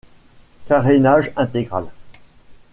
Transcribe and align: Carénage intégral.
Carénage 0.65 1.31
intégral. 1.35 1.85